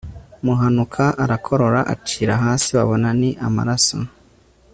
[0.45, 4.09] muhanuka arakorora acira hasi babona ni amaraso gusa